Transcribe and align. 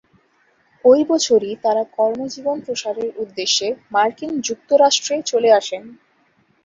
ঐ 0.85 0.93
বছরই 1.07 1.53
তারা 1.63 1.83
কর্মজীবন 1.97 2.57
প্রসারের 2.65 3.09
উদ্দেশ্যে 3.17 3.67
মার্কিন 3.91 4.31
যুক্তরাষ্ট্রে 4.47 5.15
চলে 5.25 5.49
আসেন। 5.59 5.83